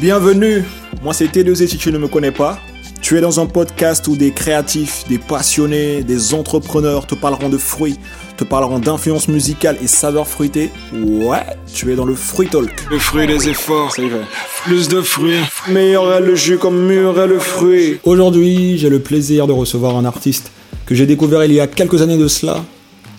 [0.00, 0.64] Bienvenue,
[1.02, 2.58] moi c'est T2Z si tu ne me connais pas.
[3.02, 7.56] Tu es dans un podcast où des créatifs, des passionnés, des entrepreneurs te parleront de
[7.56, 7.96] fruits,
[8.36, 10.70] te parleront d'influence musicale et saveurs fruitées.
[10.92, 12.70] Ouais, tu es dans le Fruit Talk.
[12.90, 14.20] Le fruit des efforts, C'est vrai.
[14.64, 15.38] plus de fruits.
[15.70, 17.98] Meilleur est le jus comme mûr est le fruit.
[18.04, 20.50] Aujourd'hui, j'ai le plaisir de recevoir un artiste
[20.84, 22.62] que j'ai découvert il y a quelques années de cela,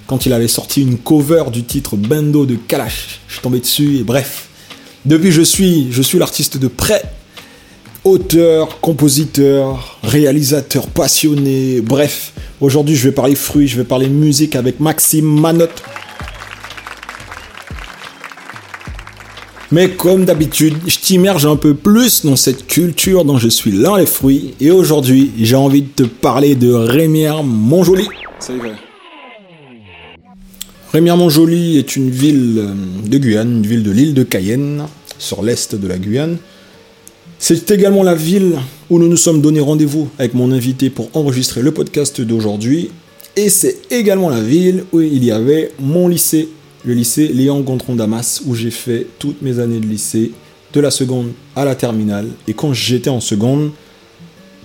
[0.05, 3.19] quand il avait sorti une cover du titre Bendo de Kalash.
[3.27, 4.47] Je suis tombé dessus et bref.
[5.05, 7.01] Depuis, je suis, je suis l'artiste de près.
[8.03, 12.33] Auteur, compositeur, réalisateur passionné, bref.
[12.59, 15.83] Aujourd'hui, je vais parler fruits, je vais parler musique avec Maxime Manotte.
[19.71, 23.97] Mais comme d'habitude, je t'immerge un peu plus dans cette culture dont je suis l'un
[23.97, 24.53] les fruits.
[24.59, 28.07] Et aujourd'hui, j'ai envie de te parler de Rémière Montjoli.
[28.39, 28.53] C'est
[30.91, 30.99] vrai.
[30.99, 32.73] Rémière Montjoli est une ville euh,
[33.07, 34.85] de Guyane, une ville de l'île de Cayenne,
[35.17, 36.37] sur l'est de la Guyane.
[37.39, 38.57] C'est également la ville
[38.89, 42.91] où nous nous sommes donné rendez-vous avec mon invité pour enregistrer le podcast d'aujourd'hui.
[43.35, 46.49] Et c'est également la ville où il y avait mon lycée,
[46.85, 50.31] le lycée Léon Gontran Damas, où j'ai fait toutes mes années de lycée,
[50.73, 52.27] de la seconde à la terminale.
[52.47, 53.71] Et quand j'étais en seconde,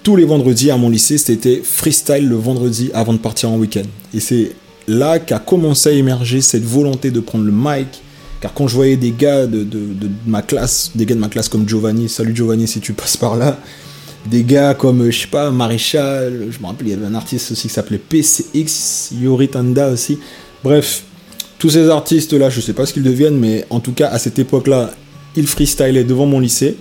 [0.02, 3.86] tous les vendredis à mon lycée, c'était freestyle le vendredi avant de partir en week-end.
[4.12, 4.52] Et c'est
[4.86, 8.02] là qu'a commencé à émerger cette volonté de prendre le mic.
[8.40, 9.66] Car quand je voyais des gars de,
[10.26, 13.36] ma classe, des gars de ma classe comme Giovanni, salut Giovanni si tu passes par
[13.36, 13.58] là,
[14.26, 17.14] des gars comme, euh, je sais pas, Maréchal, je me rappelle, il y avait un
[17.14, 20.18] artiste aussi qui s'appelait PCX, Yori Tanda aussi.
[20.62, 21.04] Bref,
[21.58, 24.38] tous ces artistes-là, je sais pas ce qu'ils deviennent, mais en tout cas, à cette
[24.38, 24.90] époque-là,
[25.36, 26.76] ils freestylaient devant mon lycée.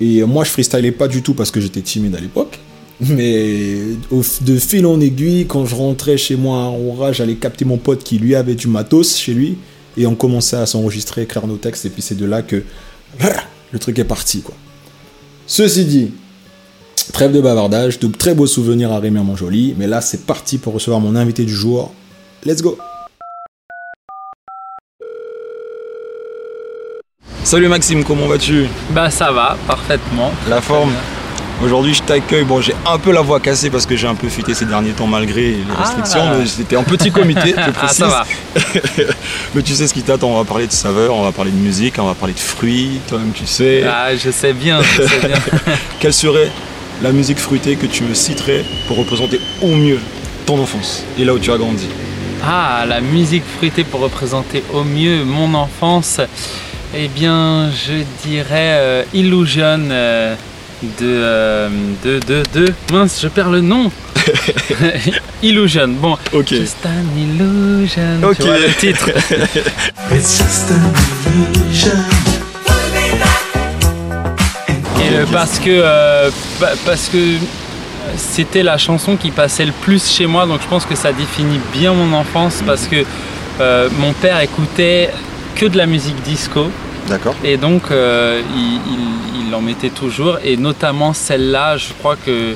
[0.00, 2.58] Et moi, je freestylais pas du tout parce que j'étais timide à l'époque.
[3.00, 3.76] Mais
[4.10, 7.76] au, de fil en aiguille, quand je rentrais chez moi à Aurora, j'allais capter mon
[7.76, 9.58] pote qui lui avait du matos chez lui.
[9.98, 11.84] Et on commençait à s'enregistrer, écrire nos textes.
[11.86, 12.62] Et puis c'est de là que
[13.72, 14.40] le truc est parti.
[14.40, 14.54] quoi.
[15.46, 16.10] Ceci dit,
[17.12, 19.74] trêve de bavardage, de très beaux souvenirs à Rémy Montjoli.
[19.78, 21.92] Mais là, c'est parti pour recevoir mon invité du jour.
[22.44, 22.78] Let's go
[27.44, 28.66] Salut Maxime, comment vas-tu?
[28.90, 30.32] Bah ça va, parfaitement.
[30.48, 30.92] La forme?
[31.64, 34.28] Aujourd'hui je t'accueille, bon j'ai un peu la voix cassée parce que j'ai un peu
[34.28, 35.82] fuité ces derniers temps malgré les Ah.
[35.84, 38.26] restrictions, mais c'était en petit comité, je Ah ça va.
[39.54, 41.56] mais tu sais ce qui t'attend, on va parler de saveurs, on va parler de
[41.56, 43.84] musique, on va parler de fruits, toi-même tu sais.
[43.88, 45.38] Ah, je sais bien, je sais bien.
[46.00, 46.50] Quelle serait
[47.02, 49.98] la musique fruitée que tu me citerais pour représenter au mieux
[50.44, 51.86] ton enfance et là où tu as grandi?
[52.46, 56.20] Ah, la musique fruitée pour représenter au mieux mon enfance.
[56.94, 60.34] Eh bien, je dirais euh, Illusion euh,
[60.82, 61.68] de, euh,
[62.04, 62.74] de, de, de.
[62.92, 63.90] Mince, je perds le nom.
[65.42, 65.88] Illusion.
[65.88, 66.48] Bon, Ok.
[66.48, 68.22] Just an illusion.
[68.22, 68.36] Ok.
[68.38, 69.10] Tu vois le titre.
[75.00, 77.18] Et, euh, parce que euh, pa- parce que
[78.16, 81.60] c'était la chanson qui passait le plus chez moi, donc je pense que ça définit
[81.72, 83.04] bien mon enfance parce que
[83.60, 85.10] euh, mon père écoutait
[85.54, 86.70] que de la musique disco
[87.08, 87.34] D'accord.
[87.44, 92.54] et donc euh, il, il- il en mettait toujours et notamment celle-là, je crois que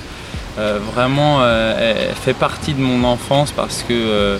[0.58, 4.38] euh, vraiment euh, elle fait partie de mon enfance parce que euh,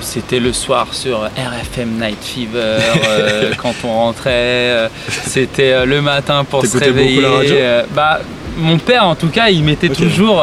[0.00, 4.88] c'était le soir sur RFM Night Fever euh, quand on rentrait, euh,
[5.26, 7.20] c'était le matin pour se réveiller.
[7.20, 7.56] la radio
[7.94, 8.20] bah,
[8.56, 10.42] mon père en tout cas il mettait toujours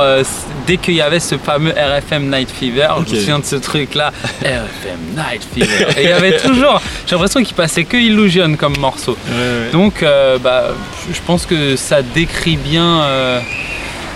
[0.65, 3.95] dès qu'il y avait ce fameux RFM Night Fever, je me souviens de ce truc
[3.95, 4.11] là,
[4.41, 5.87] RFM Night Fever.
[5.97, 9.17] Et il y avait toujours, j'ai l'impression qu'il passait que Illusion comme morceau.
[9.27, 9.33] Ouais,
[9.65, 9.71] ouais.
[9.71, 10.69] Donc, euh, bah,
[11.11, 13.39] je pense que ça décrit bien, euh,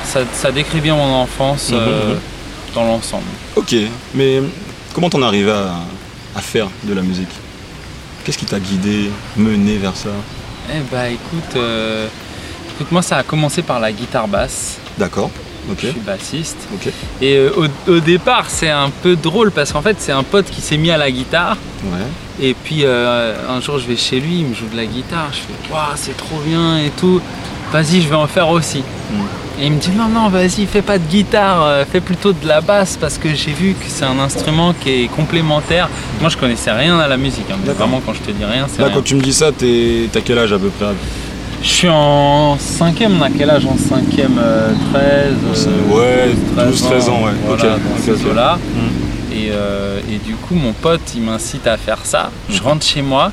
[0.04, 2.20] ça, ça décrit bien mon enfance Mhm, euh, mhm.
[2.76, 3.24] dans l'ensemble.
[3.56, 3.76] Ok,
[4.16, 4.42] mais
[4.94, 5.76] comment t'en es arrivé à,
[6.36, 7.30] à faire de la musique?
[8.24, 10.10] Qu'est-ce qui t'a guidé, mené vers ça?
[10.72, 11.62] Eh bah, écoute,
[12.76, 14.78] écoute, moi, ça a commencé par la guitare basse.
[14.98, 15.32] D'accord,
[15.82, 16.58] Je suis bassiste.
[17.22, 17.52] Et euh,
[17.88, 20.78] au, au départ, c'est un peu drôle parce qu'en fait, c'est un pote qui s'est
[20.78, 21.58] mis à la guitare.
[21.86, 24.86] ouais, Et puis euh, un jour, je vais chez lui, il me joue de la
[24.86, 25.30] guitare.
[25.32, 27.22] Je fais, waouh, c'est trop bien et tout.
[27.72, 28.80] Vas-y, je vais en faire aussi.
[28.80, 29.16] Mm.
[29.62, 32.48] Et il me dit, non, non, vas-y, fais pas de guitare, euh, fais plutôt de
[32.48, 35.90] la basse parce que j'ai vu que c'est un instrument qui est complémentaire.
[36.22, 37.44] Moi, je connaissais rien à la musique.
[37.52, 38.96] hein, mais vraiment, quand je te dis rien, c'est Là, rien.
[38.96, 40.88] quand tu me dis ça, t'es- t'as quel âge à peu près?
[41.62, 46.66] Je suis en cinquième, on a quel âge en cinquième euh, 13 euh, Ouais, 12,
[46.68, 47.32] 12, 13 ans, ouais.
[47.46, 48.32] Voilà, Ok, dans ok, ces ok.
[48.32, 48.56] eaux-là.
[48.58, 49.34] Mm.
[49.34, 52.32] Et, euh, et du coup, mon pote, il m'incite à faire ça.
[52.50, 53.32] Je rentre chez moi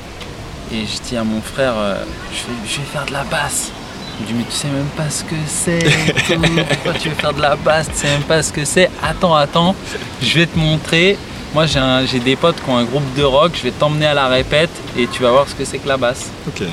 [0.71, 1.95] et je dis à mon frère, euh,
[2.31, 3.71] je, vais, je vais faire de la basse.
[4.19, 5.79] Il me dit, mais tu sais même pas ce que c'est.
[6.69, 7.87] Pourquoi tu veux faire de la basse?
[7.87, 8.89] Tu sais même pas ce que c'est.
[9.01, 9.75] Attends, attends,
[10.21, 11.17] je vais te montrer.
[11.53, 13.53] Moi, j'ai des potes qui ont un groupe de rock.
[13.55, 15.97] Je vais t'emmener à la répète et tu vas voir ce que c'est que la
[15.97, 16.29] basse.
[16.47, 16.63] Ok.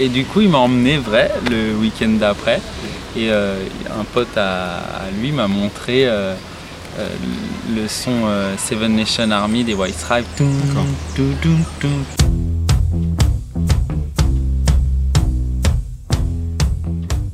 [0.00, 2.60] Et du coup, il m'a emmené vrai le week-end d'après.
[3.14, 3.54] Et euh,
[4.00, 6.34] un pote à, à lui m'a montré euh,
[6.98, 7.08] euh,
[7.76, 8.12] le son
[8.56, 10.24] Seven Nation Army des White Stripes.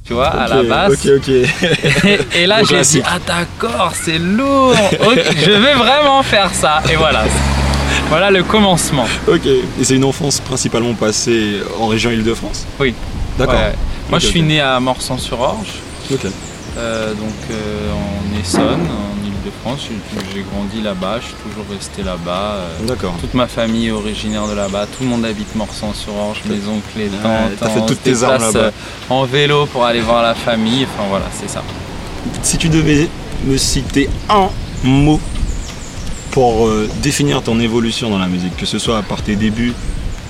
[0.05, 1.07] Tu vois, à la Ok, basse.
[1.07, 1.29] Ok, ok.
[2.37, 4.75] Et là, Donc j'ai là, dit, ah d'accord, c'est lourd.
[4.93, 6.83] Je vais vraiment faire ça.
[6.91, 7.25] Et voilà.
[8.09, 9.07] Voilà le commencement.
[9.29, 9.47] ok.
[9.47, 12.95] Et c'est une enfance principalement passée en région Île-de-France Oui.
[13.39, 13.55] D'accord.
[13.55, 13.75] Ouais.
[14.09, 15.75] Moi, je suis né à Morsan-sur-Orge,
[16.13, 16.21] Ok.
[16.79, 19.89] euh, donc euh, en Essonne, en Ile-de-France.
[20.33, 22.53] J'ai- grandi là-bas, je suis toujours resté là-bas.
[22.55, 23.15] euh, D'accord.
[23.21, 27.09] toute ma famille est originaire de là-bas, tout le monde habite Morsan-sur-Orge, mes oncles, les
[27.09, 27.25] tantes.
[27.25, 28.71] Ouais, t'as fait toutes tes armes là-bas.
[29.11, 31.63] En vélo pour aller voir la famille, enfin voilà, c'est ça.
[32.43, 33.09] Si tu devais
[33.45, 34.49] me citer un
[34.85, 35.21] mot
[36.37, 39.73] pour euh, définir ton évolution dans la musique, que ce soit par tes débuts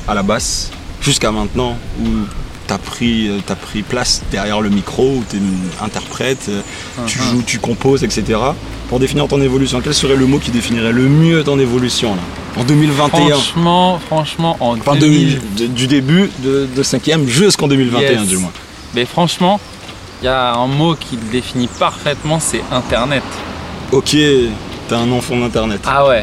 [0.07, 0.71] à la basse
[1.03, 2.07] jusqu'à maintenant où
[2.69, 5.39] t'as pris, euh, t'as pris place derrière le micro, où t'es
[5.85, 6.61] interprète, euh,
[7.09, 7.25] tu Mhm.
[7.31, 8.39] joues, tu composes, etc.
[8.89, 12.23] Pour définir ton évolution, quel serait le mot qui définirait le mieux ton évolution là,
[12.61, 17.67] en 2021 Franchement, franchement, en Enfin, 2000 de- de- du début de, de 5ème jusqu'en
[17.67, 18.29] 2021 Yes.
[18.29, 18.53] du moins.
[18.95, 19.59] Mais franchement,
[20.23, 23.25] il y a un mot qui le définit parfaitement, c'est Internet.
[23.91, 24.17] Ok,
[24.89, 25.81] t'es un enfant d'internet.
[25.87, 26.23] Ah ouais.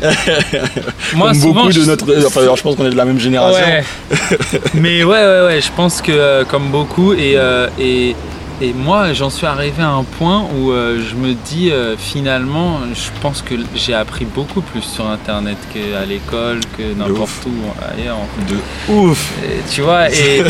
[1.15, 2.25] Moi, Comme souvent, beaucoup de je- notre.
[2.27, 3.63] Enfin, alors, je pense qu'on est de la même génération.
[3.63, 3.83] Ouais.
[4.74, 8.15] Mais ouais, ouais, ouais, je pense que euh, comme beaucoup, et, euh, et,
[8.62, 13.10] et moi, j'en suis arrivé à un point où euh, je me dis finalement, je
[13.21, 17.51] pense que j'ai appris beaucoup plus sur Internet qu'à l'école, que n'importe où
[17.94, 18.18] ailleurs.
[18.18, 18.54] en fait.
[18.54, 19.31] De ouf.
[19.44, 20.44] Et, tu vois, et,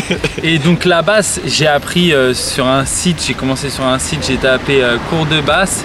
[0.43, 4.37] et donc la basse, j'ai appris sur un site, j'ai commencé sur un site, j'ai
[4.37, 5.83] tapé cours de basse.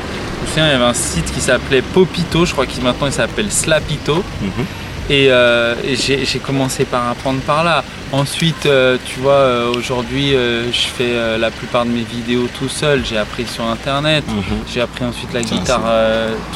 [0.57, 4.25] Il y avait un site qui s'appelait Popito, je crois qu'il maintenant il s'appelle Slapito.
[4.41, 4.67] Mhm.
[5.11, 7.83] Et, euh, et j'ai commencé par apprendre par là.
[8.13, 13.03] Ensuite, euh, tu vois, euh, aujourd'hui, je fais la plupart de mes vidéos tout seul.
[13.09, 14.25] J'ai appris sur Internet.
[14.29, 14.43] Mhm.
[14.73, 15.83] J'ai appris ensuite la guitare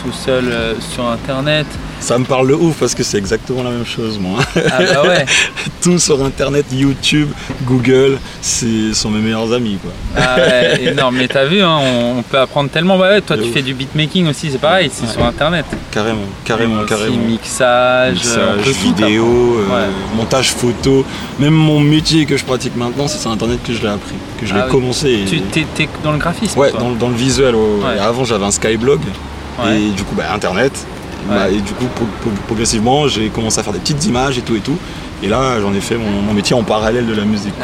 [0.03, 0.45] tout seul
[0.95, 1.67] sur Internet.
[2.01, 4.41] Ça me parle de ouf parce que c'est exactement la même chose, moi.
[4.57, 5.25] Ah bah ouais.
[5.81, 7.29] Tout sur internet, YouTube,
[7.65, 9.93] Google, c'est sont mes meilleurs amis, quoi.
[10.17, 11.17] Ah ouais, énorme.
[11.17, 12.99] Mais t'as vu, hein, on, on peut apprendre tellement.
[12.99, 13.55] Bah ouais, toi, De tu ouf.
[13.55, 15.13] fais du beatmaking aussi, c'est pareil, c'est Ouais.
[15.13, 15.65] sur Internet.
[15.93, 17.17] Carrément, carrément, Aussi, carrément.
[17.19, 19.89] mixage, on Mixage, peut tout vidéo, euh, Ouais.
[20.17, 21.05] montage photo,
[21.39, 24.47] même mon métier que je pratique maintenant, c'est sur internet que je l'ai appris, que
[24.47, 24.71] je l'ai Ah oui.
[24.73, 25.13] commencé.
[25.13, 27.55] et- Tu t'es, t'es dans le graphisme Ouais, dans, dans le visuel.
[27.97, 29.01] Et Avant, j'avais un Skyblog.
[29.69, 30.73] Et du coup, bah, Internet.
[31.29, 34.43] Bah, et du coup, pro- pro- progressivement, j'ai commencé à faire des petites images et
[34.43, 34.77] tout et tout.
[35.25, 37.55] Et là, j'en ai fait mon, mon métier en parallèle de la musique.
[37.61, 37.63] Eh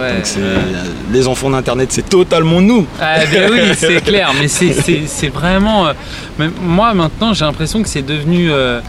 [0.00, 0.80] ouais, Donc, ouais.
[1.12, 2.86] les enfants d'Internet, c'est totalement nous.
[3.00, 5.88] Ah ben oui, c'est clair, mais c'est- vraiment...
[5.88, 5.92] euh,
[6.38, 8.80] même moi maintenant j'ai l'impression que c'est devenu, euh,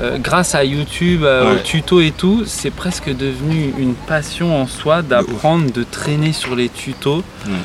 [0.00, 1.56] euh, grâce à YouTube, euh, Ouais.
[1.60, 6.54] aux tutos et tout, c'est presque devenu une passion en soi d'apprendre, de traîner sur
[6.54, 7.22] les tutos.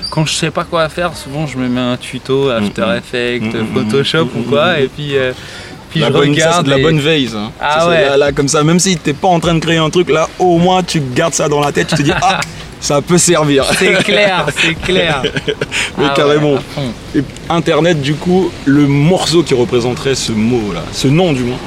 [0.10, 2.95] Quand je sais pas quoi faire, souvent je me mets un tuto After Mhm.
[2.98, 5.33] Effects, Mhm, Photoshop ou quoi, et puis, euh,
[5.89, 6.66] puis la je bonne, ça, c'est regarde.
[6.66, 7.51] de la bonne veille, ça.
[7.60, 8.01] Ah Ça, ouais.
[8.06, 10.30] Là, là, comme ça, même si t'es pas en train de créer un truc, là,
[10.39, 12.39] au moins, tu gardes ça dans la tête, tu te dis, ah,
[12.80, 13.66] ça peut servir.
[13.78, 15.22] C'est clair, c'est clair.
[15.98, 16.54] Mais Ah carrément.
[16.54, 16.60] ouais.
[17.16, 21.57] Et Internet, du coup, le morceau qui représenterait ce mot-là, ce nom du moins.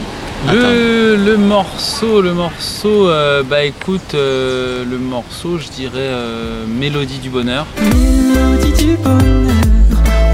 [0.53, 7.19] Le, le morceau, le morceau, euh, bah écoute, euh, le morceau, je dirais euh, Mélodie
[7.19, 7.67] du bonheur.
[7.81, 9.51] Mélodie du bonheur,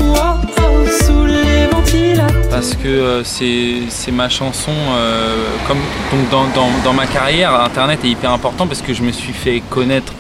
[0.00, 2.48] wow, sous les ventilateurs.
[2.50, 5.78] Parce que euh, c'est c'est ma chanson, euh, comme
[6.10, 9.32] donc dans, dans- dans ma carrière, Internet est hyper important parce que je me suis
[9.32, 10.12] fait connaître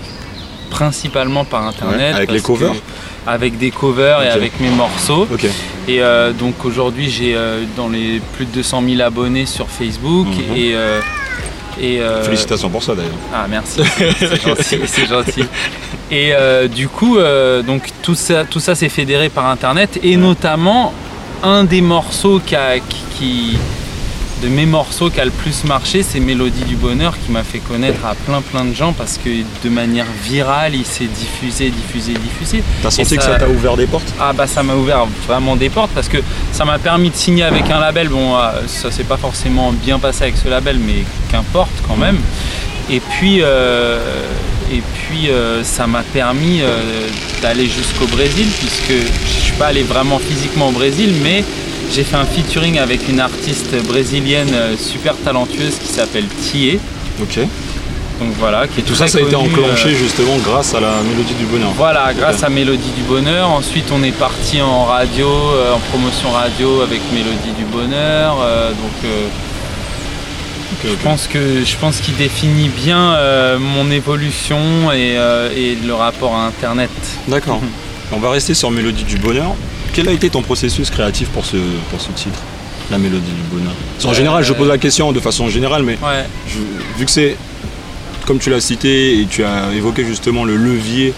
[0.70, 1.98] principalement par Internet.
[2.12, 2.74] Ouais, avec les que- covers
[3.26, 5.26] Avec des covers et avec mes morceaux.
[5.88, 10.26] Et euh, donc aujourd'hui j'ai euh, dans les plus de 200 000 abonnés sur Facebook
[10.28, 10.56] Mhm.
[10.56, 11.00] et, euh,
[11.80, 13.12] et euh, Félicitations pour ça d'ailleurs.
[13.34, 13.80] Ah merci,
[14.18, 15.44] c'est gentil, c'est gentil.
[16.10, 20.16] Et euh, du coup, euh, donc tout ça, tout ça s'est fédéré par internet et
[20.16, 20.92] notamment
[21.42, 23.58] un des morceaux qui, a- qui- qui-
[24.42, 27.58] de mes morceaux qui a le plus marché, c'est Mélodie du bonheur qui m'a fait
[27.58, 32.12] connaître à plein plein de gens parce que de manière virale, il s'est diffusé, diffusé,
[32.14, 32.62] diffusé.
[32.82, 34.12] T'as senti que ça- t'a ouvert des portes?
[34.18, 36.18] Ah bah ça m'a ouvert vraiment des portes parce que
[36.52, 38.08] ça m'a permis de signer avec un label.
[38.08, 42.18] Bon, euh, ça s'est pas forcément bien passé avec ce label, mais qu'importe quand même.
[42.90, 44.00] Et puis, euh,
[44.72, 46.78] et puis euh, ça m'a permis euh,
[47.42, 48.92] d'aller jusqu'au Brésil puisque
[49.26, 51.44] je suis pas allé vraiment physiquement au Brésil, mais
[51.92, 56.78] j'ai fait un featuring avec une artiste brésilienne euh, super talentueuse qui s'appelle Thier.
[57.20, 57.38] Ok.
[58.20, 60.92] Donc voilà, qui est Tout ça, ça a été enclenché euh, justement grâce à la
[61.08, 61.70] mélodie du bonheur.
[61.74, 63.48] voilà, grâce à Mélodie du Bonheur.
[63.48, 68.36] Ensuite, on est parti en radio, euh, en promotion radio avec Mélodie du Bonheur.
[68.42, 69.10] euh, donc,
[70.84, 73.16] Je pense que je pense qu'il définit bien
[73.58, 75.16] mon évolution et,
[75.56, 76.90] et le rapport à Internet.
[77.26, 77.60] D'accord.
[78.12, 79.54] On va rester sur Mélodie du Bonheur.
[79.92, 81.56] Quel a été ton processus créatif pour ce,
[81.90, 82.38] pour ce titre
[82.90, 83.72] La Mélodie du Bonheur?
[84.04, 86.24] En Euh, général, je pose la question de façon générale, mais Ouais.
[86.48, 87.36] je- vu que c'est,
[88.26, 91.12] comme tu l'as cité et tu as évoqué justement le levier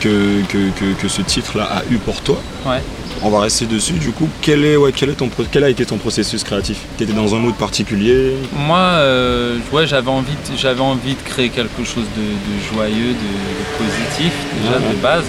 [0.00, 2.82] que, que, que- que ce titre-là a eu pour toi, Ouais.
[3.22, 3.94] on va rester dessus.
[3.94, 6.78] Du coup, quel, est, ouais, quel, est ton, quel a été ton processus créatif?
[6.98, 8.32] Tu étais dans un mode particulier?
[8.54, 13.12] Moi, euh, ouais, j'avais envie, de, j'avais envie de créer quelque chose de, de joyeux,
[13.12, 15.24] de, de positif déjà de base.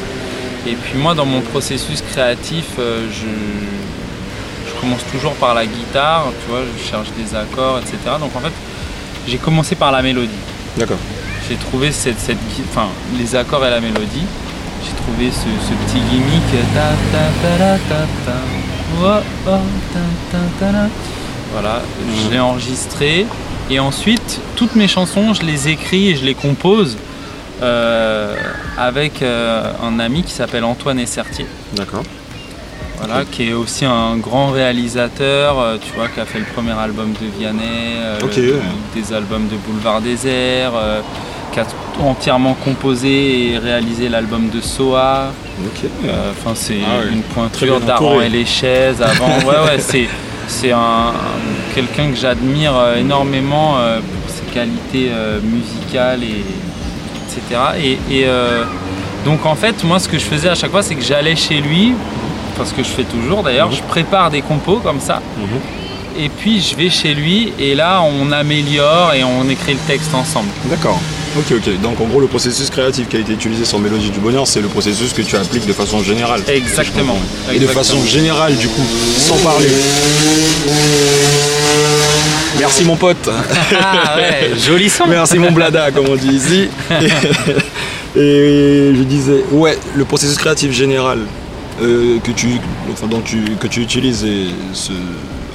[0.67, 6.25] Et puis moi, dans mon processus créatif, euh, je, je commence toujours par la guitare,
[6.43, 7.97] tu vois, je cherche des accords, etc.
[8.19, 8.53] Donc en fait,
[9.27, 10.29] j'ai commencé par la mélodie.
[10.77, 10.97] D'accord.
[11.49, 12.17] J'ai trouvé cette,
[12.69, 12.87] enfin,
[13.17, 14.25] les accords et la mélodie.
[14.83, 16.43] J'ai trouvé ce, ce petit gimmick.
[21.53, 21.81] Voilà,
[22.25, 23.25] je l'ai enregistré.
[23.69, 26.97] Et ensuite, toutes mes chansons, je les écris et je les compose
[27.61, 28.35] euh,
[28.77, 31.45] avec euh, un ami qui s'appelle Antoine Essertier.
[31.73, 32.03] D'accord.
[32.97, 36.73] Voilà, qui est aussi un grand réalisateur, euh, tu vois, qui a fait le premier
[36.73, 38.61] album de Vianney, ouais.
[38.95, 40.71] des albums de Boulevard Désert,
[41.51, 41.65] qui a
[41.99, 45.31] entièrement composé et réalisé l'album de Soa.
[46.31, 49.27] Enfin, c'est Ah une pointure d'Aran et les chaises avant.
[49.47, 50.07] Ouais, ouais, c'est
[50.47, 55.09] c'est un, un- quelqu'un que j'admire énormément pour ses qualités
[55.43, 56.43] musicales et
[57.37, 57.61] etc.
[57.81, 58.63] Et, et, euh,
[59.25, 61.61] donc en fait, moi, ce que je faisais à chaque fois, c'est que j'allais chez
[61.61, 61.93] lui,
[62.57, 63.75] parce que je fais toujours d'ailleurs, Mhm.
[63.75, 65.21] je prépare des compos comme ça.
[65.37, 65.59] Mhm.
[66.19, 70.13] Et puis je vais chez lui et là on améliore et on écrit le texte
[70.13, 70.49] ensemble.
[70.65, 70.99] D'accord.
[71.37, 71.81] Ok, ok.
[71.81, 74.59] Donc en gros, le processus créatif qui a été utilisé sur Mélodie du Bonheur, c'est
[74.59, 76.41] le processus que tu appliques de façon générale.
[76.49, 77.15] Exactement.
[77.49, 77.83] Et de Exactement.
[77.83, 78.83] façon générale, du coup,
[79.17, 79.69] sans parler.
[82.61, 83.29] Merci mon pote.
[83.79, 85.07] Ah ouais, joli son.
[85.07, 86.67] Merci mon blada, comme on dit ici.
[88.15, 91.19] Et je disais, ouais, le processus créatif général
[91.81, 92.47] euh, que, tu,
[92.91, 94.91] enfin, dont tu, que tu utilises, et ce...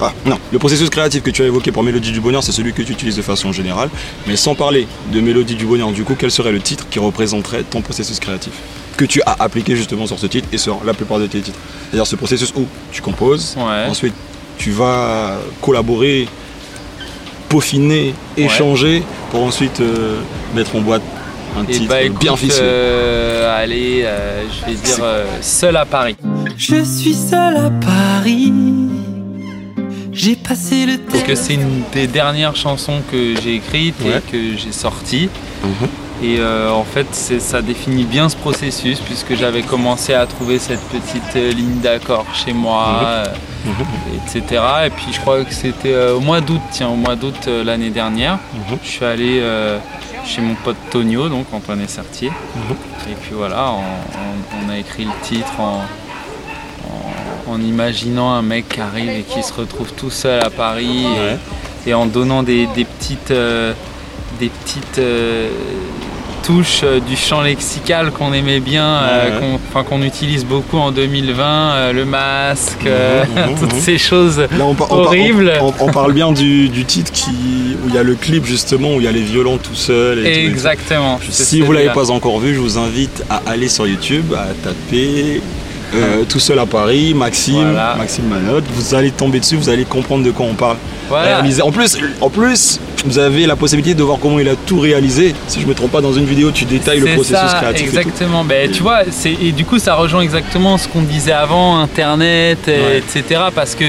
[0.00, 2.72] ah, non, le processus créatif que tu as évoqué pour Mélodie du Bonheur, c'est celui
[2.72, 3.90] que tu utilises de façon générale.
[4.26, 7.62] Mais sans parler de Mélodie du Bonheur, du coup, quel serait le titre qui représenterait
[7.62, 8.52] ton processus créatif
[8.96, 11.58] que tu as appliqué justement sur ce titre et sur la plupart de tes titres?
[11.90, 13.84] C'est-à-dire ce processus où tu composes, Ouais.
[13.88, 14.14] ensuite
[14.58, 16.26] tu vas collaborer,
[17.48, 20.20] peaufiner, échanger pour ensuite euh,
[20.54, 21.02] mettre en boîte
[21.58, 22.58] un Et titre bah écoute, bien ficelé.
[22.62, 26.16] euh, allez, euh, je vais dire euh, seul à Paris.
[26.58, 28.52] Je suis seul à Paris.
[30.12, 34.18] J'ai passé le Parce que c'est une des dernières chansons que j'ai écrites Ouais.
[34.18, 35.28] et que j'ai sorties.
[35.62, 35.88] Mhm.
[36.22, 40.80] Et euh, en fait, ça définit bien ce processus puisque j'avais commencé à trouver cette
[40.88, 43.24] petite euh, ligne d'accord chez moi, euh,
[44.24, 44.62] etc.
[44.86, 48.38] Et puis je crois que c'était au mois d'août, tiens, au mois d'août l'année dernière,
[48.54, 48.78] Mhm.
[48.82, 49.42] je suis allé
[50.24, 52.30] chez mon pote Tonio, donc Antoine Essertier.
[52.30, 52.76] Mhm.
[53.12, 55.82] Et puis voilà, on, on- on a écrit le titre en,
[56.88, 61.04] en- en imaginant un mec qui arrive et qui se retrouve tout seul à Paris
[61.04, 61.38] et- Ouais.
[61.86, 63.30] et, en donnant des, des petites,
[64.38, 65.48] des petites euh,
[66.46, 70.92] touches euh, du champ lexical qu'on aimait bien, euh, qu'on enfin, qu'on utilise beaucoup en
[70.92, 72.86] 2020, euh, le masque,
[73.60, 74.38] toutes ces choses.
[74.38, 74.74] Là, on,
[75.90, 77.30] parle bien du, du titre qui,
[77.84, 80.18] où il y a le clip justement, où il y a les violons tout seuls.
[80.22, 80.26] tout.
[80.26, 81.18] Exactement.
[81.28, 82.04] Si vous l'avez celui-là.
[82.04, 85.40] pas encore vu, je vous invite à aller sur YouTube, à taper
[85.94, 87.94] euh, tout seul à Paris, Maxime, Voilà.
[87.96, 88.64] Maxime Manotte.
[88.72, 90.76] Vous allez tomber dessus, vous allez comprendre de quoi on parle.
[91.08, 91.42] Voilà.
[91.62, 95.34] En plus, en plus, vous avez la possibilité de voir comment il a tout réalisé.
[95.48, 97.88] Si je me trompe pas, dans une vidéo, tu détailles le processus ça, créatif.
[97.88, 97.96] et tout.
[97.98, 98.44] Exactement.
[98.44, 102.58] Ben, tu vois, c'est et du coup, ça rejoint exactement ce qu'on disait avant, Internet,
[102.66, 102.98] Ouais.
[102.98, 103.40] etc.
[103.54, 103.84] Parce que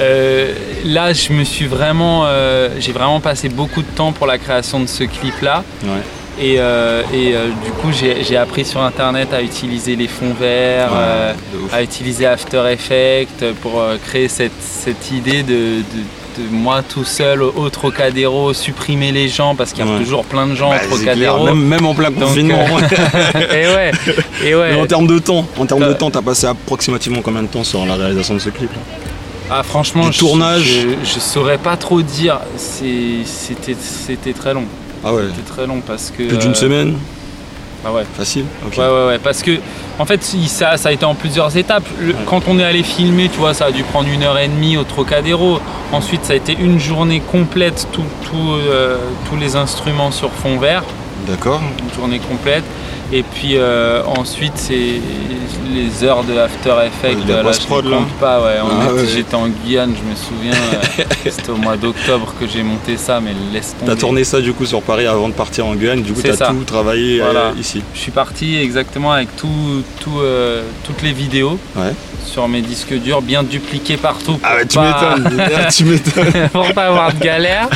[0.00, 0.52] euh,
[0.84, 4.80] là, je me suis vraiment, euh, j'ai vraiment passé beaucoup de temps pour la création
[4.80, 5.62] de ce clip-là.
[5.84, 5.90] Ouais.
[6.42, 10.90] Et, euh, et, euh, du coup, j'ai appris sur Internet à utiliser les fonds verts,
[10.90, 11.32] Ouais, euh,
[11.72, 15.82] à utiliser After Effects pour créer cette, cette idée de
[16.50, 19.98] moi tout seul au Trocadéro, supprimer les gens parce qu'il y a Ouais.
[20.00, 21.44] toujours plein de gens Bah, au clair, Trocadéro.
[21.44, 22.58] même, même en plein Donc, confinement.
[22.58, 23.90] euh, et ouais,
[24.44, 24.72] et ouais.
[24.74, 27.48] Mais en termes de temps, en termes de Euh, temps, t'as passé approximativement combien de
[27.48, 28.80] temps sur la réalisation de ce clip là?
[29.52, 30.62] Ah franchement, du je- tournage?
[30.62, 32.38] je, je saurais pas trop dire.
[32.56, 34.64] C'était c'était très long.
[35.04, 35.22] Ah ouais.
[35.34, 36.22] C'était très long parce que.
[36.22, 36.94] Plus d'une euh, semaine?
[37.84, 38.02] Ah ouais.
[38.16, 38.76] Facile Ok.
[38.78, 39.52] Ouais, ouais, ouais, parce que
[40.00, 41.84] en fait, ça, ça a été en plusieurs étapes.
[42.00, 44.48] Le- Quand on est allé filmer, tu vois, ça a dû prendre une heure et
[44.48, 45.60] demie au Trocadéro.
[45.92, 48.96] Ensuite, ça a été une journée complète, tout- tout, euh,
[49.28, 50.84] tous les instruments sur fond vert,
[51.28, 51.60] D'accord.
[51.86, 52.64] une journée complète.
[53.12, 55.00] Et puis euh, ensuite, c'est
[55.74, 57.18] les heures de After Effects.
[57.28, 57.96] La là, je là.
[58.20, 58.40] pas.
[58.40, 58.56] Ouais.
[58.60, 59.04] Ah, ouais.
[59.12, 60.52] J'étais en Guyane, je me souviens.
[60.52, 63.92] euh, C'était au mois d'octobre que j'ai monté ça, mais laisse tomber.
[63.92, 66.36] T'as tourné ça du coup sur Paris avant de partir en Guyane, du coup t'as
[66.50, 67.82] tout travaillé euh, ici.
[67.94, 70.20] Je suis parti exactement avec tout, tout,
[70.84, 71.92] toutes les vidéos Ouais.
[72.24, 74.38] sur mes disques durs, bien dupliqués partout.
[74.44, 75.38] Ah ouais, tu pas- m'étonnes,
[75.76, 76.48] tu m'étonnes.
[76.52, 77.68] pour pas avoir de galère.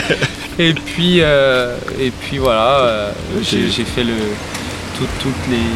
[0.60, 3.10] Et puis, et puis voilà,
[3.42, 4.12] j'ai fait le,
[4.98, 5.66] tout- toutes les,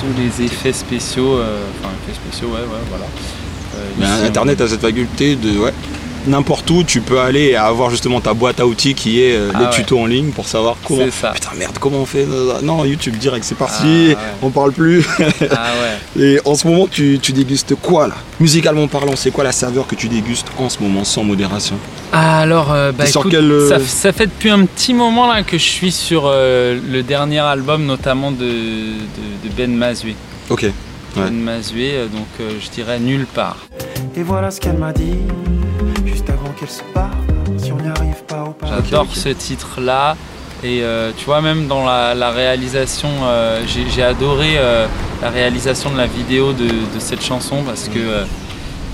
[0.00, 3.04] tous les effets spéciaux, euh, enfin effets spéciaux, ouais, ouais, voilà.
[3.76, 5.72] Euh, Mais ici, Internet a cette faculté de ouais,
[6.26, 9.50] n'importe où tu peux aller et avoir justement ta boîte à outils qui est euh,
[9.54, 9.70] Ah les ouais.
[9.72, 11.04] tutos en ligne pour savoir comment.
[11.10, 11.30] Ça.
[11.32, 12.26] Putain merde comment on fait
[12.62, 14.16] Non YouTube direct c'est parti, Ah ouais.
[14.42, 15.06] on parle plus.
[15.18, 15.22] Ah
[16.16, 16.22] ouais.
[16.22, 18.14] Et en ce moment tu, tu dégustes quoi là?
[18.40, 21.76] Musicalement parlant, c'est quoi la saveur que tu dégustes en ce moment sans modération?
[22.12, 25.42] Ah, alors, euh, bah, écoute, quel, euh, ça, ça fait depuis un petit moment là
[25.42, 30.14] que je suis sur euh, le dernier album, notamment de, de- de Ben Mazoué.
[30.50, 30.62] Ok.
[30.62, 30.72] Ouais.
[31.30, 33.56] Ben euh, donc euh, je dirais nulle part.
[34.16, 35.14] Et voilà ce qu'elle m'a dit,
[36.58, 36.82] qu'elle se.
[37.62, 38.66] Si on n'y arrive pas au pas.
[38.66, 40.16] J'adore ce titre-là.
[40.64, 44.86] Et euh, tu vois, même dans la, la réalisation, euh, j'ai j'ai adoré euh,
[45.22, 48.24] la réalisation de la vidéo de, de cette chanson parce que euh,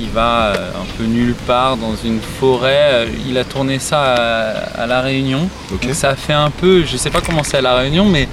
[0.00, 3.06] il va euh, un peu nulle part dans une forêt.
[3.28, 5.48] Il a tourné ça à, à La Réunion.
[5.70, 8.28] Donc ça fait un peu, je sais pas comment c'est à La Réunion, mais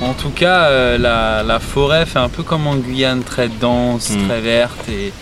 [0.00, 4.10] en tout cas, euh, la, la forêt fait un peu comme en Guyane, très dense,
[4.10, 4.28] Mm.
[4.28, 4.88] très verte.
[4.88, 5.12] Et,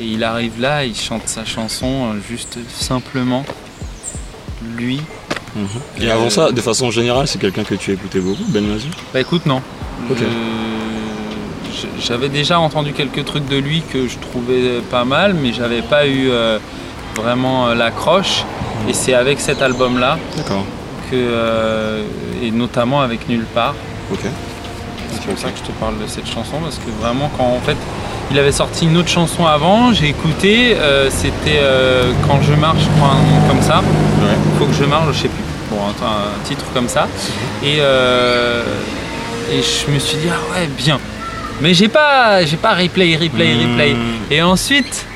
[0.00, 3.44] et il arrive là, il chante sa chanson euh, juste simplement.
[4.76, 5.00] Lui,
[5.56, 5.68] Mhm.
[6.02, 9.20] Et avant ça, de façon générale, c'est quelqu'un que tu écoutais beaucoup, Ben Mazou Bah
[9.20, 9.62] écoute, non.
[12.00, 16.06] J'avais déjà entendu quelques trucs de lui que je trouvais pas mal, mais j'avais pas
[16.06, 16.58] eu euh,
[17.14, 18.44] vraiment euh, l'accroche.
[18.88, 20.18] Et c'est avec cet album-là
[21.10, 22.02] que, euh,
[22.42, 23.74] et notamment avec Nulle part.
[24.12, 24.20] Ok.
[25.12, 27.60] C'est pour ça que je te parle de cette chanson parce que vraiment quand en
[27.60, 27.76] fait
[28.30, 32.80] il avait sorti une autre chanson avant, j'ai écouté, euh, c'était euh, Quand je marche,
[32.82, 33.78] je crois un nom comme ça.
[33.78, 34.36] Ouais.
[34.58, 35.44] Faut que je marche, je sais plus.
[35.70, 37.08] Bon, un, un titre comme ça.
[37.62, 38.62] Et, euh,
[39.52, 40.98] et je me suis dit ah ouais bien.
[41.60, 43.94] Mais j'ai pas j'ai pas replay, replay, replay.
[43.94, 44.32] Mmh.
[44.32, 45.06] Et ensuite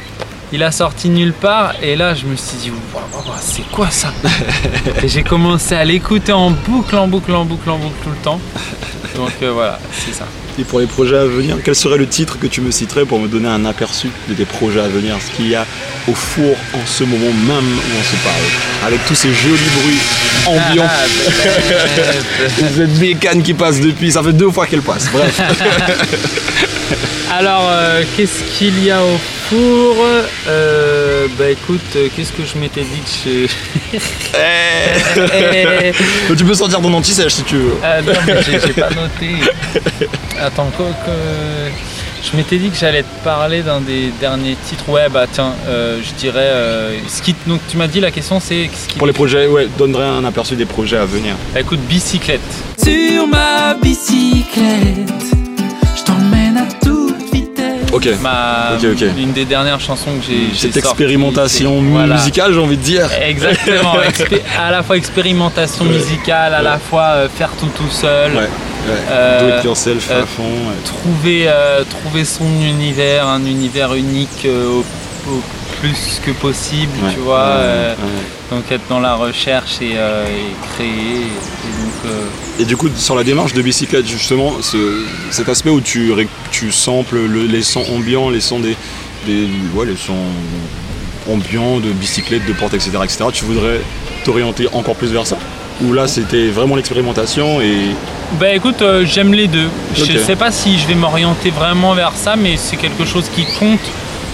[0.53, 2.73] il a sorti nulle part et là je me suis dit
[3.41, 4.09] c'est quoi ça?
[5.03, 8.17] Et j'ai commencé à l'écouter en boucle, en boucle, en boucle, en boucle tout le
[8.17, 8.41] temps.
[9.17, 10.25] Donc euh, voilà, c'est ça.
[10.59, 13.21] Et pour les projets à venir, quel serait le titre que tu me citerais pour
[13.21, 15.65] me donner un aperçu de tes projets à venir Ce qu'il y a
[16.09, 18.85] au four en ce moment même où on se parle?
[18.85, 20.01] Avec tous ces jolis bruits
[20.49, 20.87] ambiants.
[20.89, 22.45] Ah, bah,
[22.77, 25.07] Cette bécane qui passe depuis, ça fait deux fois qu'elle passe.
[25.13, 25.41] Bref.
[27.31, 29.19] Alors, euh, qu'est-ce qu'il y a au
[29.51, 29.97] four?
[30.49, 33.49] Euh, Bah écoute, euh, qu'est-ce que je m'étais dit que
[33.93, 33.99] je...
[34.35, 35.93] Eh,
[36.37, 37.75] tu peux sortir ton anti-sèche si tu veux.
[37.85, 39.31] ah, non, mais j'ai j'ai pas noté.
[40.41, 41.11] Attends, quoi que...
[42.23, 44.89] Je m'étais dit que j'allais te parler d'un des derniers titres.
[44.89, 46.39] Ouais, bah tiens, euh, je dirais...
[46.45, 47.35] euh, ce qui...
[47.47, 48.69] Donc tu m'as dit la question c'est...
[48.75, 51.35] ce qui- Pour les projets, ouais, donnerait un aperçu des projets à venir.
[51.55, 52.41] Bah, écoute, bicyclette.
[52.83, 55.35] Sur ma bicyclette,
[57.99, 58.09] Ok.
[58.21, 58.79] Ma...
[59.17, 60.57] Une des dernières chansons que j'ai...
[60.57, 62.15] Cette expérimentation voilà.
[62.15, 63.09] musicale, j'ai envie de dire.
[63.21, 63.95] Exactement,
[64.59, 68.49] à la fois expérimentation musicale, à la fois euh, faire tout tout seul, Ouais.
[69.11, 70.45] Euh, Do it yourself euh, à fond.
[70.85, 71.51] trouver,
[71.91, 74.85] trouver son univers, un univers unique au,
[75.29, 75.43] au
[75.81, 77.39] plus que possible, Ouais, tu vois.
[77.41, 77.95] euh,
[78.51, 80.89] donc être dans la recherche et, euh, et créer.
[80.91, 85.71] Et, donc, euh, Et du coup, sur la démarche de bicyclette, justement, ce- cet aspect
[85.71, 86.13] où tu,
[86.51, 88.77] tu samples le- les sons ambiants, les sons des,
[89.27, 90.15] des ouais, les sons
[91.31, 93.81] ambiants de bicyclette, de porte, etc., etc., tu voudrais
[94.25, 95.37] t'orienter encore plus vers ça?
[95.85, 97.77] Ou là, c'était vraiment l'expérimentation et
[98.41, 99.69] Bah écoute, euh, j'aime les deux.
[99.95, 100.11] Je Ok.
[100.27, 103.79] sais pas si je vais m'orienter vraiment vers ça, mais c'est quelque chose qui compte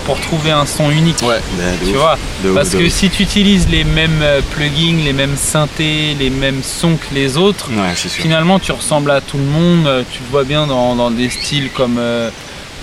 [0.04, 1.22] pour trouver un son unique.
[1.22, 1.40] ouais,
[1.84, 6.14] Tu vois, ouf, Parce que si tu utilises les mêmes euh, plugins, les mêmes synthés,
[6.18, 9.86] les mêmes sons que les autres, ouais, finalement tu ressembles à tout le monde.
[9.86, 12.30] Euh, Tu le vois bien dans, dans des styles comme, euh,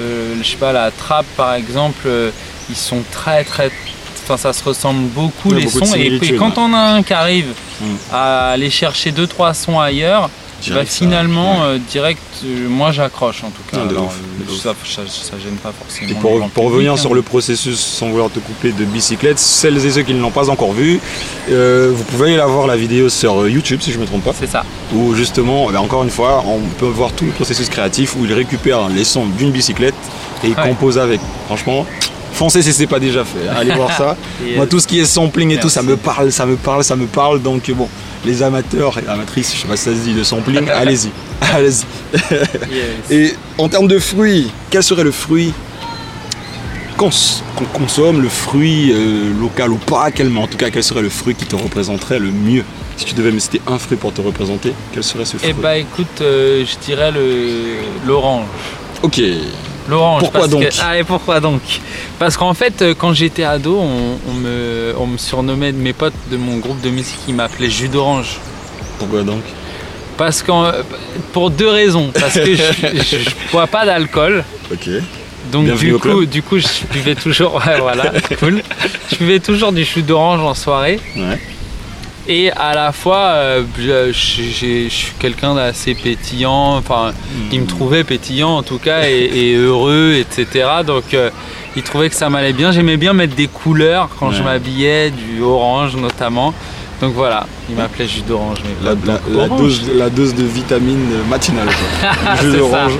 [0.01, 2.03] euh, je sais pas, la trap par exemple.
[2.07, 2.31] euh,
[2.69, 3.69] ils sont très très.
[4.23, 5.95] Enfin, ça se ressemble beaucoup les beaucoup sons.
[5.95, 7.47] Et, quand on a un qui arrive
[7.81, 7.95] Mm.
[8.13, 10.29] à aller chercher deux trois sons ailleurs,
[10.61, 13.81] Direct, ça- finalement, euh, direct, euh, moi j'accroche en tout cas.
[13.89, 14.11] Alors,
[14.49, 16.09] ça, ça, ça gêne pas forcément.
[16.11, 16.97] Et pour, revenir hein.
[16.97, 20.31] sur le processus, sans vouloir te couper de bicyclette, celles et ceux qui ne l'ont
[20.31, 20.99] pas encore vu,
[21.49, 24.23] euh, vous pouvez aller la voir la vidéo sur YouTube si je ne me trompe
[24.23, 24.33] pas.
[24.39, 24.63] C'est ça.
[24.93, 28.33] où justement, ben, encore une fois, on peut voir tout le processus créatif où il
[28.33, 29.95] récupère les sons d'une bicyclette
[30.43, 30.67] et il Ouais.
[30.69, 31.21] compose avec.
[31.47, 31.85] Franchement,
[32.41, 33.47] Foncez si c'est pas déjà fait.
[33.47, 33.53] hein.
[33.55, 34.17] Allez voir ça.
[34.55, 36.95] Moi, tout ce qui est sampling et tout, ça me parle, ça me parle, ça
[36.95, 37.39] me parle.
[37.39, 37.87] Donc bon,
[38.25, 41.11] les amateurs et amatrices, je sais pas si ça se dit de sampling, allez-y,
[41.53, 41.85] allez-y.
[42.73, 43.11] yes.
[43.11, 45.53] Et en termes de fruits, quel serait le fruit
[46.97, 47.11] qu'on
[47.73, 51.09] consomme, le fruit euh, local ou pas, quel, mais en tout cas, quel serait le
[51.09, 52.63] fruit qui te représenterait le mieux?
[52.97, 55.49] Si tu devais me citer un fruit pour te représenter, quel serait ce fruit?
[55.49, 58.45] Eh bah écoute, euh, je dirais le l'orange.
[59.03, 59.21] Ok,
[59.91, 60.21] L'orange.
[60.21, 61.61] Pourquoi parce donc que- Ah et pourquoi donc
[62.17, 66.13] Parce qu'en fait, euh, quand j'étais ado, on, on me, on me surnommait, mes potes
[66.31, 68.37] de mon groupe de musique, ils m'appelaient jus d'orange.
[68.97, 69.43] pourquoi donc
[70.17, 70.71] Parce qu'en,
[71.33, 72.09] pour deux raisons.
[72.13, 74.43] Parce que je, je, je bois pas d'alcool.
[74.71, 74.89] Ok.
[75.51, 78.61] Donc Bienvenue du coup, du coup, je buvais toujours, ouais, voilà, cool.
[79.11, 80.99] Je buvais toujours du jus d'orange en soirée.
[81.17, 81.39] Ouais.
[82.31, 84.89] Et à la fois, euh, je, suis
[85.19, 87.11] quelqu'un d'assez pétillant, enfin,
[87.51, 90.65] il me trouvait pétillant en tout cas, et, et heureux, etc.
[90.87, 91.29] Donc, euh,
[91.75, 92.71] il trouvait que ça m'allait bien.
[92.71, 96.53] J'aimais bien mettre des couleurs quand je m'habillais, du orange notamment.
[97.01, 98.59] Donc voilà, il m'appelait jus d'orange.
[98.81, 101.67] La, dose, la dose de vitamine matinale.
[102.41, 102.93] Jus d'orange.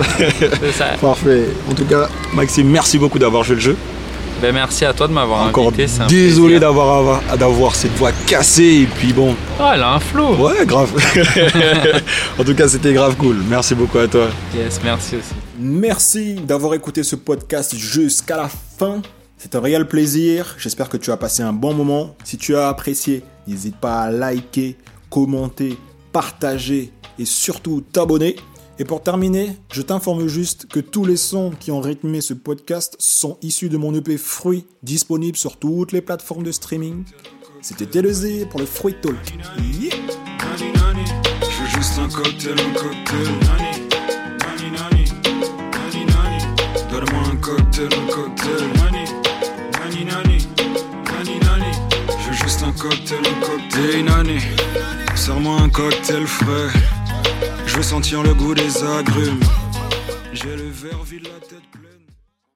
[1.00, 1.46] Parfait.
[1.70, 3.78] En tout cas, Maxime, merci beaucoup d'avoir joué le jeu.
[4.42, 5.88] Ben, merci à toi de m'avoir Encore invité.
[5.88, 10.00] c'est un désolé d'avoir d'avoir cette voix cassée et puis bon, Oh, elle a un
[10.00, 10.36] flow.
[10.36, 10.90] ouais, grave.
[12.40, 13.38] en tout cas, c'était grave cool.
[13.48, 14.30] Merci beaucoup à toi.
[14.56, 15.34] Yes, merci aussi.
[15.60, 18.50] Merci d'avoir écouté ce podcast jusqu'à la
[18.80, 19.02] fin.
[19.38, 20.56] C'est un réel plaisir.
[20.58, 22.16] J'espère que tu as passé un bon moment.
[22.24, 24.76] Si tu as apprécié, n'hésite pas à liker,
[25.12, 25.78] commenter,
[26.12, 28.36] partager et surtout t'abonner.
[28.82, 32.96] Et pour terminer, je t'informe juste que tous les sons qui ont rythmé ce podcast
[32.98, 37.04] sont issus de mon EP Fruit, disponible sur toutes les plateformes de streaming.
[37.62, 39.16] C'était TLZ pour le Fruit Talk.
[55.62, 57.01] Un cocktail.
[57.82, 59.40] Sentir le goût des agrumes.
[60.34, 61.81] J'ai le verre vide, la tête.